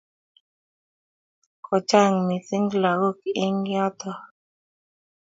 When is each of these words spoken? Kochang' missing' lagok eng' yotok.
Kochang' 1.65 2.21
missing' 2.27 2.75
lagok 2.83 3.19
eng' 3.45 3.67
yotok. 3.73 4.21